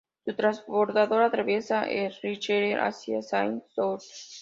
[0.29, 4.07] Un transbordador atraviesa el Richelieu hacia Saint-Ours.